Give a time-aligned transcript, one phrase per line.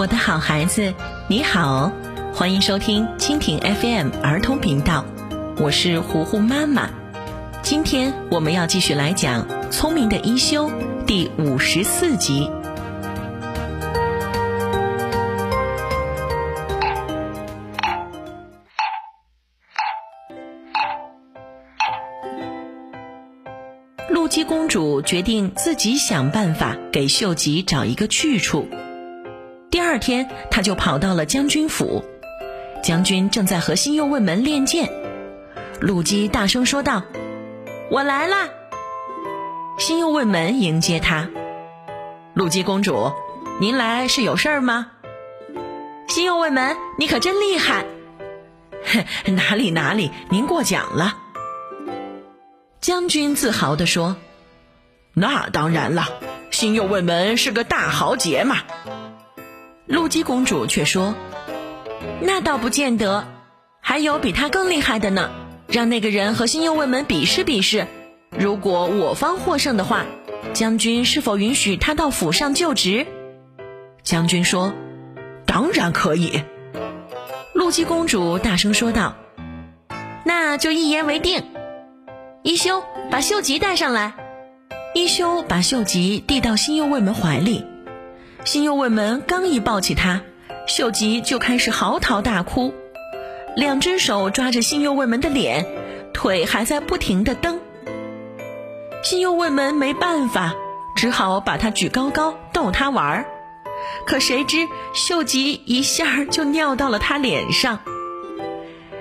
[0.00, 0.94] 我的好孩子，
[1.28, 1.92] 你好，
[2.32, 5.04] 欢迎收听蜻蜓 FM 儿童频道，
[5.58, 6.88] 我是糊糊妈妈。
[7.60, 10.70] 今天我们要继续来讲《聪明的一休》
[11.04, 12.50] 第五十四集。
[24.08, 28.66] 露姬公主决定自己想办法给秀吉找一个去处。
[29.70, 32.04] 第二天，他就跑到了将军府，
[32.82, 34.90] 将军正在和新右卫门练剑。
[35.80, 37.04] 陆基大声说道
[37.88, 38.48] ：“我来啦！”
[39.78, 41.28] 新右卫门迎接他
[42.34, 43.12] ：“陆基公主，
[43.60, 44.88] 您来是有事儿吗？
[46.08, 47.86] 新右卫门，你可真厉害！
[49.30, 51.16] 哪里哪里，您过奖了。
[52.80, 54.16] 将军自豪地说
[55.14, 56.08] ：“那当然了，
[56.50, 58.56] 新右卫门是个大豪杰嘛。”
[59.90, 61.16] 露姬公主却说
[62.22, 63.26] ：“那倒不见得，
[63.80, 65.30] 还有比他更厉害的呢。
[65.66, 67.86] 让那个人和新右卫门比试比试，
[68.30, 70.04] 如果我方获胜的话，
[70.52, 73.06] 将军是否允许他到府上就职？”
[74.04, 74.72] 将军说
[75.44, 76.44] ：“当然可以。”
[77.52, 79.16] 露姬公主大声说道
[80.24, 81.44] ：“那就一言为定。”
[82.42, 84.14] 一休，把秀吉带上来。
[84.94, 87.64] 一休把秀吉递到新右卫门怀里，
[88.44, 90.22] 新右卫门刚一抱起他，
[90.66, 92.74] 秀吉就开始嚎啕大哭，
[93.54, 95.66] 两只手抓着新右卫门的脸，
[96.12, 97.60] 腿还在不停的蹬。
[99.02, 100.54] 新右卫门没办法，
[100.96, 103.26] 只好把他举高高逗他玩儿，
[104.06, 107.80] 可谁知秀吉一下就尿到了他脸上。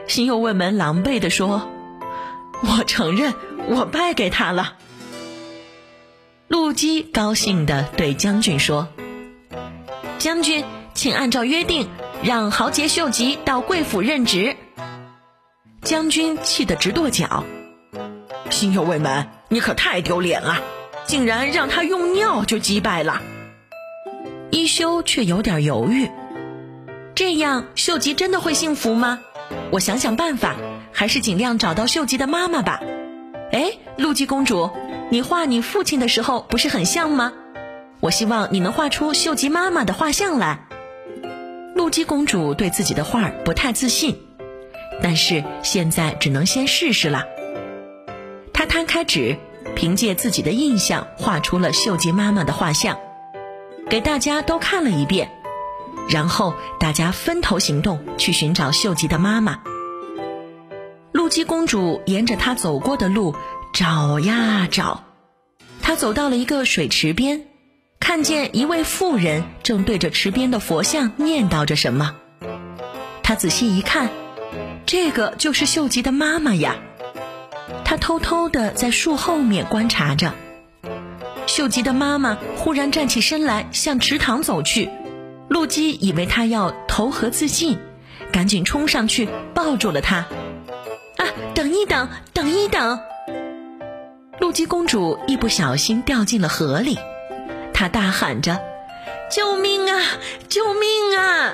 [0.07, 1.69] 新右卫门狼狈地说。
[2.61, 3.33] 我承认，
[3.69, 4.73] 我败给他了。
[6.49, 8.89] 陆基高兴地对将军说
[10.19, 10.63] ：“将军，
[10.93, 11.89] 请按照约定，
[12.21, 14.55] 让豪杰秀吉到贵府任职。”
[15.81, 17.45] 将军气得直跺脚
[18.51, 20.57] ：“心有未满，你可太丢脸了，
[21.07, 23.21] 竟然让他用尿就击败了。”
[24.51, 26.11] 一休却有点犹豫
[27.15, 29.19] ：“这样，秀吉真的会幸福吗？
[29.71, 30.55] 我想想办法。”
[30.91, 32.81] 还是尽量找到秀吉的妈妈吧。
[33.53, 34.69] 哎，陆姬公主，
[35.09, 37.31] 你画你父亲的时候不是很像吗？
[37.99, 40.67] 我希望你能画出秀吉妈妈的画像来。
[41.75, 44.17] 露姬公主对自己的画不太自信，
[45.01, 47.25] 但是现在只能先试试了。
[48.53, 49.37] 她摊开纸，
[49.75, 52.97] 凭借自己的印象画出了秀吉妈妈的画像，
[53.89, 55.31] 给大家都看了一遍，
[56.09, 59.59] 然后大家分头行动去寻找秀吉的妈妈。
[61.11, 63.35] 露姬公主沿着她走过的路
[63.73, 65.03] 找呀找，
[65.81, 67.45] 她走到了一个水池边，
[68.09, 72.15] 看见一位妇人正对着池边的佛像念叨着什么。
[73.21, 74.09] 她仔细一看，
[74.87, 76.77] 这个就是秀吉的妈妈呀。
[77.85, 80.33] 她偷偷的在树后面观察着。
[81.45, 84.89] 秀吉的妈妈忽然站起身来，向池塘走去。
[85.47, 87.77] 露姬以为她要投河自尽，
[88.31, 90.25] 赶紧冲上去抱住了她。
[91.17, 91.29] 啊！
[91.53, 92.99] 等一等，等一等！
[94.39, 96.97] 露姬公主一不小心掉进了河里，
[97.79, 98.59] 他大喊着
[99.31, 100.01] ：“救命啊！
[100.49, 101.53] 救命啊！”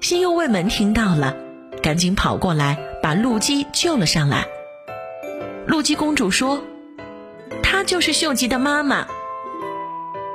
[0.00, 1.34] 新右卫门听到了，
[1.82, 4.46] 赶紧跑过来把露姬救了上来。
[5.66, 6.62] 露姬公主说
[7.64, 9.08] ：“她就是秀吉的妈妈。”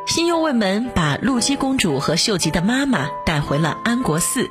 [0.06, 4.50] 新右卫门把露姬公主和秀吉的妈妈带回了安国寺。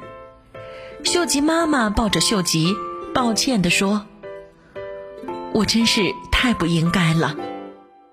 [1.04, 2.75] 秀吉妈妈抱着秀吉。
[3.14, 4.06] 抱歉地说
[5.53, 6.00] ：“我真是
[6.31, 7.37] 太不应该了，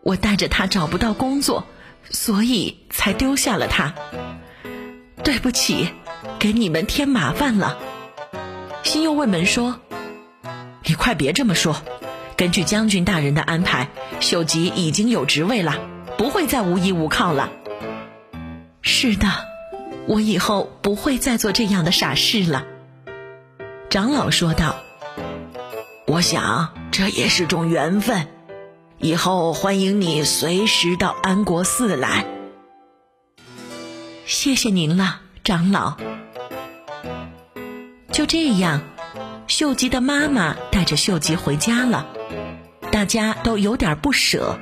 [0.04, 1.64] 我带着他找不到工作，
[2.10, 3.94] 所以才丢下了他。
[5.24, 5.90] 对不起，
[6.40, 7.78] 给你们添麻烦了。”
[8.84, 9.80] 新右卫门说
[10.86, 11.82] ：“你快别这么说，
[12.36, 13.90] 根据将军大人的安排，
[14.20, 15.78] 秀吉已经有职位了，
[16.18, 17.50] 不会再无依无靠了。”
[18.82, 19.28] 是的，
[20.08, 22.66] 我以后不会再做这样的傻事了。”
[23.90, 24.78] 长老说道。
[26.08, 28.28] 我想这也是种缘分，
[29.02, 32.26] 以后欢迎你随时到安国寺来。
[34.26, 35.96] 谢谢您了，长老。
[38.12, 38.82] 就这样，
[39.48, 42.08] 秀吉的妈妈带着秀吉回家了，
[42.92, 44.60] 大家都有点不舍，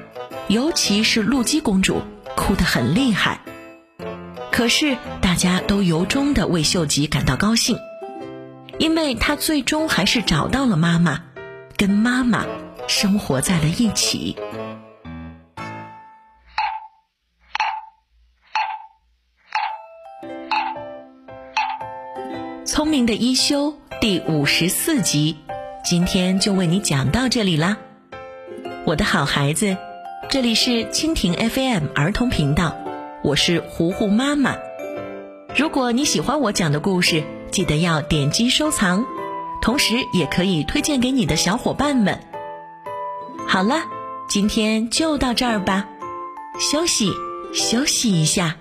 [0.47, 2.03] 尤其是露姬公主
[2.35, 3.41] 哭得很厉害。
[4.51, 7.79] 可是大家都由衷的为秀吉感到高兴，
[8.77, 11.23] 因为她最终还是找到了妈妈。
[11.75, 12.43] 跟妈妈
[12.87, 14.35] 生活在了一起。
[22.65, 25.37] 聪明的一休第五十四集，
[25.83, 27.77] 今天就为你讲到这里啦。
[28.85, 29.75] 我的好孩子，
[30.29, 32.77] 这里是蜻蜓 FM 儿童频道，
[33.23, 34.55] 我是糊糊妈妈。
[35.55, 39.03] 如果你喜欢我讲的故事，记得要点击收藏，
[39.61, 42.26] 同时也可以推荐给你的小伙伴们。
[43.47, 43.81] 好了，
[44.27, 45.87] 今天就到这儿吧，
[46.59, 47.11] 休息
[47.53, 48.57] 休息一下。